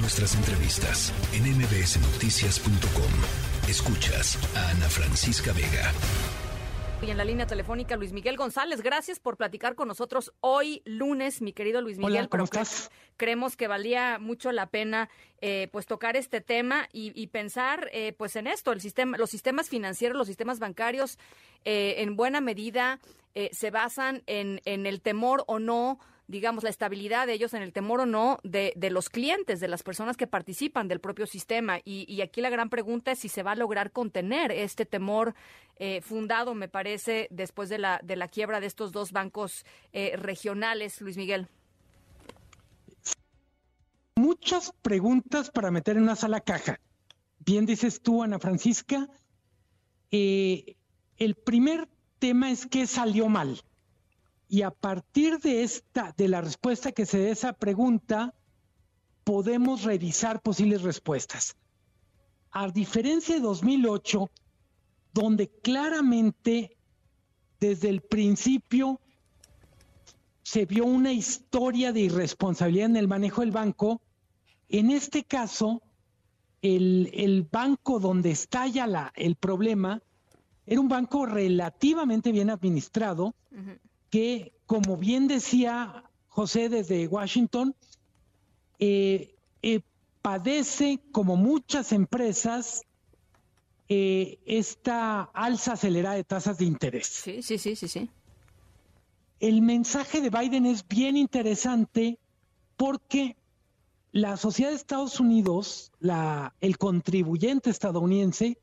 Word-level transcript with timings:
Nuestras 0.00 0.36
entrevistas 0.36 1.12
en 1.32 1.42
mbsnoticias.com. 1.42 3.68
Escuchas 3.68 4.38
a 4.56 4.70
Ana 4.70 4.88
Francisca 4.88 5.52
Vega. 5.52 5.92
Y 7.02 7.10
en 7.10 7.16
la 7.16 7.24
línea 7.24 7.48
telefónica 7.48 7.96
Luis 7.96 8.12
Miguel 8.12 8.36
González, 8.36 8.80
gracias 8.80 9.18
por 9.18 9.36
platicar 9.36 9.74
con 9.74 9.88
nosotros 9.88 10.32
hoy 10.40 10.82
lunes, 10.84 11.42
mi 11.42 11.52
querido 11.52 11.80
Luis 11.80 11.98
Miguel. 11.98 12.12
Hola, 12.12 12.28
¿cómo 12.28 12.44
estás? 12.44 12.92
Creemos 13.16 13.56
que 13.56 13.66
valía 13.66 14.20
mucho 14.20 14.52
la 14.52 14.66
pena 14.66 15.08
eh, 15.40 15.68
pues 15.72 15.86
tocar 15.86 16.16
este 16.16 16.40
tema 16.40 16.88
y, 16.92 17.26
pensar 17.26 17.90
eh, 17.92 18.12
pues 18.12 18.36
en 18.36 18.46
esto, 18.46 18.70
el 18.70 18.80
sistema, 18.80 19.18
los 19.18 19.30
sistemas 19.30 19.68
financieros, 19.68 20.16
los 20.16 20.28
sistemas 20.28 20.60
bancarios 20.60 21.18
eh, 21.64 21.96
en 21.98 22.14
buena 22.14 22.40
medida 22.40 23.00
se 23.52 23.70
basan 23.70 24.24
en, 24.26 24.60
en 24.64 24.86
el 24.86 25.00
temor 25.00 25.44
o 25.46 25.60
no 25.60 26.00
digamos, 26.28 26.62
la 26.62 26.70
estabilidad 26.70 27.26
de 27.26 27.32
ellos 27.32 27.54
en 27.54 27.62
el 27.62 27.72
temor 27.72 28.00
o 28.00 28.06
no 28.06 28.38
de, 28.44 28.72
de 28.76 28.90
los 28.90 29.08
clientes, 29.08 29.60
de 29.60 29.68
las 29.68 29.82
personas 29.82 30.16
que 30.16 30.26
participan 30.26 30.86
del 30.86 31.00
propio 31.00 31.26
sistema. 31.26 31.78
Y, 31.84 32.04
y, 32.06 32.20
aquí 32.20 32.40
la 32.40 32.50
gran 32.50 32.68
pregunta 32.68 33.12
es 33.12 33.18
si 33.18 33.28
se 33.28 33.42
va 33.42 33.52
a 33.52 33.56
lograr 33.56 33.90
contener 33.90 34.52
este 34.52 34.84
temor 34.84 35.34
eh, 35.76 36.02
fundado, 36.02 36.54
me 36.54 36.68
parece, 36.68 37.28
después 37.30 37.70
de 37.70 37.78
la, 37.78 38.00
de 38.04 38.16
la 38.16 38.28
quiebra 38.28 38.60
de 38.60 38.66
estos 38.66 38.92
dos 38.92 39.10
bancos 39.12 39.64
eh, 39.92 40.16
regionales, 40.16 41.00
Luis 41.00 41.16
Miguel. 41.16 41.48
Muchas 44.14 44.74
preguntas 44.82 45.50
para 45.50 45.70
meter 45.70 45.96
en 45.96 46.02
una 46.02 46.16
sola 46.16 46.40
caja. 46.40 46.78
Bien 47.38 47.64
dices 47.64 48.02
tú, 48.02 48.22
Ana 48.22 48.38
Francisca. 48.38 49.08
Eh, 50.10 50.76
el 51.16 51.36
primer 51.36 51.88
tema 52.18 52.50
es 52.50 52.66
que 52.66 52.86
salió 52.86 53.28
mal. 53.28 53.62
Y 54.48 54.62
a 54.62 54.70
partir 54.70 55.38
de 55.40 55.62
esta, 55.62 56.14
de 56.16 56.28
la 56.28 56.40
respuesta 56.40 56.92
que 56.92 57.06
se 57.06 57.18
dé 57.18 57.30
esa 57.30 57.52
pregunta, 57.52 58.34
podemos 59.24 59.82
revisar 59.82 60.40
posibles 60.40 60.82
respuestas. 60.82 61.54
A 62.50 62.68
diferencia 62.70 63.34
de 63.34 63.42
2008, 63.42 64.30
donde 65.12 65.48
claramente 65.48 66.76
desde 67.60 67.90
el 67.90 68.00
principio 68.00 69.00
se 70.42 70.64
vio 70.64 70.86
una 70.86 71.12
historia 71.12 71.92
de 71.92 72.00
irresponsabilidad 72.00 72.86
en 72.86 72.96
el 72.96 73.08
manejo 73.08 73.42
del 73.42 73.50
banco, 73.50 74.00
en 74.70 74.90
este 74.90 75.24
caso, 75.24 75.82
el, 76.62 77.10
el 77.12 77.42
banco 77.42 78.00
donde 78.00 78.30
estalla 78.30 78.86
la, 78.86 79.12
el 79.14 79.36
problema 79.36 80.02
era 80.66 80.80
un 80.80 80.88
banco 80.88 81.26
relativamente 81.26 82.32
bien 82.32 82.50
administrado, 82.50 83.34
que, 84.10 84.52
como 84.66 84.96
bien 84.96 85.28
decía 85.28 86.04
José 86.28 86.68
desde 86.68 87.06
Washington, 87.08 87.74
eh, 88.78 89.34
eh, 89.62 89.80
padece, 90.22 91.00
como 91.12 91.36
muchas 91.36 91.92
empresas, 91.92 92.82
eh, 93.88 94.38
esta 94.44 95.22
alza 95.22 95.72
acelerada 95.72 96.16
de 96.16 96.24
tasas 96.24 96.58
de 96.58 96.66
interés. 96.66 97.06
Sí, 97.06 97.42
sí, 97.42 97.58
sí, 97.58 97.74
sí, 97.74 97.88
sí. 97.88 98.10
El 99.40 99.62
mensaje 99.62 100.20
de 100.20 100.30
Biden 100.30 100.66
es 100.66 100.86
bien 100.86 101.16
interesante 101.16 102.18
porque 102.76 103.36
la 104.12 104.36
sociedad 104.36 104.70
de 104.70 104.76
Estados 104.76 105.20
Unidos, 105.20 105.92
la, 106.00 106.54
el 106.60 106.76
contribuyente 106.76 107.70
estadounidense, 107.70 108.58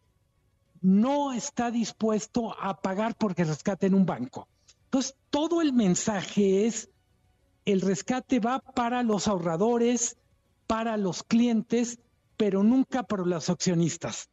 no 0.82 1.34
está 1.34 1.72
dispuesto 1.72 2.56
a 2.60 2.80
pagar 2.82 3.16
porque 3.16 3.44
rescaten 3.44 3.94
un 3.94 4.06
banco. 4.06 4.48
Entonces, 4.86 5.16
todo 5.30 5.62
el 5.62 5.74
mensaje 5.74 6.66
es, 6.66 6.90
el 7.66 7.82
rescate 7.82 8.40
va 8.40 8.60
para 8.60 9.04
los 9.04 9.28
ahorradores, 9.28 10.18
para 10.68 10.98
los 10.98 11.24
clientes, 11.24 12.00
pero 12.38 12.64
nunca 12.64 13.04
para 13.04 13.26
los 13.26 13.50
accionistas. 13.50 14.30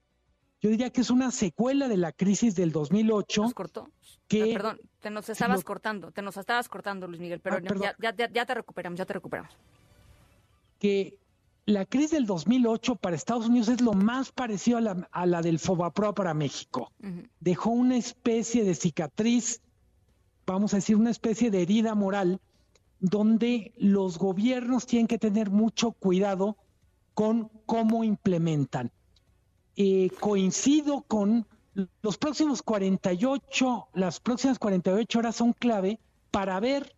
Yo 0.61 0.71
diría 0.71 0.91
que 0.91 1.01
es 1.01 1.11
una 1.11 1.33
secuela 1.33 1.89
de 1.89 1.97
la 1.97 2.13
crisis 2.13 2.55
del 2.55 2.71
2008. 2.71 3.43
¿Nos 3.43 3.55
cortó? 3.55 3.91
Que, 4.29 4.43
ah, 4.43 4.55
perdón, 4.55 4.81
te 5.01 5.11
nos 5.11 5.29
estabas 5.29 5.65
cortando, 5.65 6.13
te 6.13 6.23
nos 6.23 6.37
estabas 6.37 6.69
cortando, 6.69 7.09
Luis 7.09 7.21
Miguel, 7.21 7.41
pero 7.41 7.57
ah, 7.57 7.95
ya, 7.99 8.15
ya, 8.15 8.47
te 8.47 8.55
recuperamos, 8.55 8.97
ya 8.97 9.05
te 9.05 9.13
recuperamos. 9.13 9.53
Que 10.79 11.19
la 11.67 11.85
crisis 11.85 12.13
del 12.13 12.27
2008 12.27 12.95
para 12.97 13.17
Estados 13.17 13.49
Unidos 13.49 13.69
es 13.69 13.81
lo 13.81 13.93
más 13.93 14.31
parecido 14.31 14.79
a 14.79 14.81
la, 14.81 15.09
a 15.11 15.27
la 15.27 15.43
del 15.43 15.59
Fobapro 15.59 16.15
para 16.15 16.33
México. 16.33 16.93
Dejó 17.41 17.71
una 17.71 17.97
especie 17.97 18.63
de 18.63 18.77
cicatriz 18.77 19.61
vamos 20.47 20.73
a 20.73 20.77
decir, 20.77 20.97
una 20.97 21.11
especie 21.11 21.51
de 21.51 21.63
herida 21.63 21.95
moral 21.95 22.41
donde 23.01 23.73
los 23.77 24.19
gobiernos 24.19 24.87
tienen 24.87 25.09
que 25.09 25.19
tener 25.19 25.51
mucho 25.51 25.93
cuidado 25.93 26.57
con 27.15 27.51
cómo 27.67 28.05
implementan. 28.05 28.93
Eh, 29.77 30.11
coincido 30.21 31.03
con 31.03 31.47
los 32.03 32.19
próximos 32.19 32.63
48, 32.63 33.89
las 33.95 34.21
próximas 34.21 34.59
48 34.59 35.19
horas 35.19 35.37
son 35.37 35.53
clave 35.53 35.99
para 36.31 36.61
ver 36.61 36.95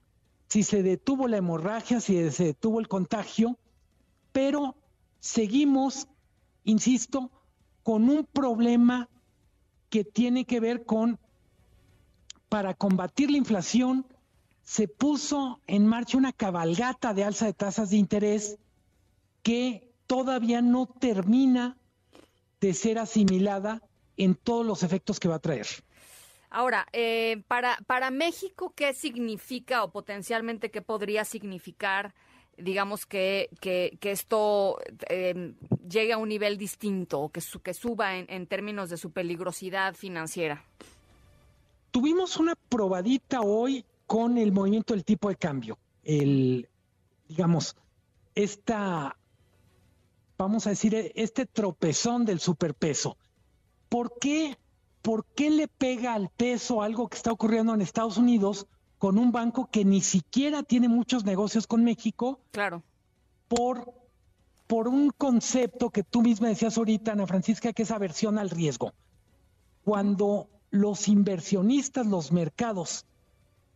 si 0.49 0.62
se 0.62 0.82
detuvo 0.82 1.28
la 1.28 1.38
hemorragia, 1.38 2.00
si 2.00 2.31
se 2.31 2.44
detuvo 2.44 2.81
el 2.81 2.88
contagio, 2.88 3.59
pero 4.32 4.76
seguimos, 5.21 6.09
insisto, 6.65 7.31
con 7.82 8.09
un 8.09 8.25
problema 8.25 9.09
que 9.88 10.05
tiene 10.05 10.44
que 10.44 10.61
ver 10.61 10.84
con 10.84 11.19
para 12.54 12.72
combatir 12.72 13.32
la 13.32 13.37
inflación, 13.37 14.06
se 14.62 14.87
puso 14.87 15.60
en 15.66 15.88
marcha 15.88 16.16
una 16.16 16.32
cabalgata 16.32 17.12
de 17.12 17.25
alza 17.25 17.47
de 17.47 17.53
tasas 17.53 17.91
de 17.91 17.97
interés 17.97 18.60
que 19.42 19.91
todavía 20.06 20.62
no 20.62 20.87
termina 20.87 21.76
de 22.60 22.72
ser 22.72 23.00
asimilada 23.00 23.82
en 24.16 24.37
todos 24.37 24.64
los 24.64 24.84
efectos 24.84 25.19
que 25.19 25.26
va 25.26 25.34
a 25.34 25.38
traer. 25.41 25.66
Ahora, 26.48 26.87
eh, 26.93 27.43
para, 27.48 27.76
para 27.88 28.12
México, 28.12 28.72
¿qué 28.76 28.94
significa 28.94 29.82
o 29.82 29.91
potencialmente 29.91 30.70
qué 30.70 30.81
podría 30.81 31.25
significar, 31.25 32.14
digamos, 32.56 33.04
que, 33.04 33.48
que, 33.60 33.98
esto 34.00 34.78
eh, 35.09 35.54
llegue 35.91 36.12
a 36.12 36.19
un 36.19 36.28
nivel 36.28 36.56
distinto 36.56 37.19
o 37.19 37.32
que, 37.32 37.41
que 37.64 37.75
suba 37.75 38.16
en 38.16 38.47
términos 38.47 38.91
de 38.91 38.97
su 38.97 39.10
peligrosidad 39.10 39.97
financiera? 39.97 40.64
Tuvimos 41.94 42.38
una 42.38 42.56
probadita 42.56 43.43
hoy 43.43 43.84
con 44.09 44.37
el 44.37 44.50
movimiento 44.50 44.94
del 44.94 45.05
tipo 45.05 45.28
de 45.28 45.37
cambio. 45.37 45.78
El, 46.03 46.69
digamos, 47.28 47.77
esta, 48.34 49.16
vamos 50.37 50.66
a 50.66 50.71
decir, 50.71 51.12
este 51.15 51.47
tropezón 51.47 52.25
del 52.25 52.41
superpeso. 52.41 53.16
¿Por 53.88 54.19
qué, 54.19 54.59
¿Por 55.03 55.25
qué 55.37 55.50
le 55.50 55.69
pega 55.69 56.15
al 56.15 56.31
peso 56.31 56.82
algo 56.82 57.06
que 57.06 57.16
está 57.16 57.31
ocurriendo 57.31 57.72
en 57.72 57.81
Estados 57.81 58.16
Unidos 58.16 58.66
con 58.99 59.16
un 59.16 59.31
banco 59.31 59.69
que 59.71 59.84
ni 59.84 60.00
siquiera 60.00 60.65
tiene 60.65 60.88
muchos 60.88 61.25
negocios 61.25 61.69
con 61.69 61.84
México? 61.84 62.41
Claro. 62.50 62.82
Por, 63.47 63.94
por 64.66 64.88
un 64.88 65.11
concepto 65.11 65.91
que 65.91 66.03
tú 66.03 66.22
misma 66.22 66.49
decías 66.49 66.76
ahorita, 66.76 67.12
Ana 67.12 67.28
Francisca, 67.28 67.72
que 67.72 67.84
es 67.84 67.93
aversión 67.93 68.37
al 68.41 68.50
riesgo. 68.50 68.93
Cuando 69.84 70.49
los 70.75 71.07
inversionistas, 71.07 72.05
los 72.05 72.33
mercados, 72.33 73.07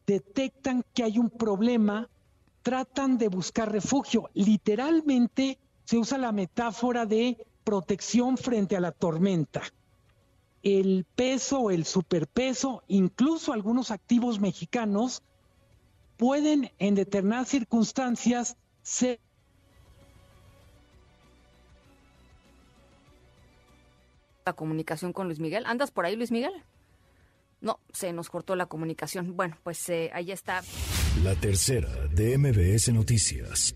detectan 0.04 0.84
que 0.94 1.04
hay 1.04 1.16
un 1.20 1.30
problema, 1.30 2.08
tratan 2.62 3.18
de 3.18 3.28
buscar 3.28 3.70
refugio. 3.70 4.30
Literalmente 4.34 5.60
se 5.84 5.96
usa 5.96 6.18
la 6.18 6.32
metáfora 6.32 7.06
de 7.06 7.46
protección 7.62 8.36
frente 8.36 8.76
a 8.76 8.80
la 8.80 8.90
tormenta. 8.90 9.62
El 10.64 11.06
peso, 11.14 11.70
el 11.70 11.84
superpeso, 11.84 12.82
incluso 12.88 13.52
algunos 13.52 13.92
activos 13.92 14.40
mexicanos 14.40 15.22
pueden 16.16 16.72
en 16.80 16.96
determinadas 16.96 17.46
circunstancias 17.46 18.56
ser 18.82 19.20
la 24.44 24.52
comunicación 24.52 25.12
con 25.12 25.28
Luis 25.28 25.38
Miguel. 25.38 25.64
¿Andas 25.64 25.92
por 25.92 26.06
ahí, 26.06 26.16
Luis 26.16 26.32
Miguel? 26.32 26.64
No, 27.68 27.80
se 27.92 28.14
nos 28.14 28.30
cortó 28.30 28.56
la 28.56 28.64
comunicación. 28.64 29.36
Bueno, 29.36 29.58
pues 29.62 29.90
eh, 29.90 30.08
ahí 30.14 30.32
está. 30.32 30.62
La 31.22 31.34
tercera 31.34 31.90
de 32.06 32.38
MBS 32.38 32.94
Noticias. 32.94 33.74